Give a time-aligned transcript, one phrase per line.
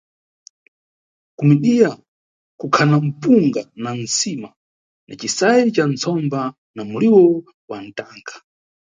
[1.37, 1.91] Kumidiya
[2.59, 4.49] kukhana mpunga na ntsima
[5.07, 6.39] na cisayi ca ntsomba
[6.75, 7.21] na muliwo
[7.69, 8.35] wa ntanga.